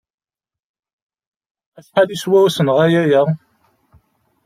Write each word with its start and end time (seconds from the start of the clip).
Acḥal 1.79 2.07
yeswa 2.11 2.39
usenɣay-a? 2.45 3.21